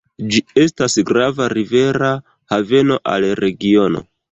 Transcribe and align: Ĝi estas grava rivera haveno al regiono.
Ĝi 0.35 0.39
estas 0.61 0.95
grava 1.09 1.51
rivera 1.53 2.11
haveno 2.55 3.01
al 3.15 3.31
regiono. 3.45 4.07